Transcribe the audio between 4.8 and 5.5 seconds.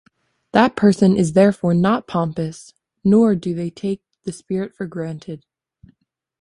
granted.